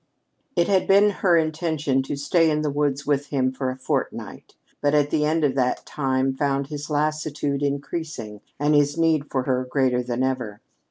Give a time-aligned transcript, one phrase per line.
[0.55, 4.55] It had been her intention to stay in the woods with him for a fortnight,
[4.81, 9.63] but the end of that time found his lassitude increasing and his need for her
[9.63, 10.59] greater than ever.